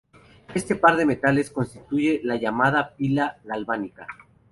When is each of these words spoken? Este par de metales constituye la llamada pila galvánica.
Este 0.55 0.75
par 0.75 0.97
de 0.97 1.05
metales 1.05 1.51
constituye 1.51 2.21
la 2.23 2.35
llamada 2.37 2.95
pila 2.95 3.37
galvánica. 3.43 4.07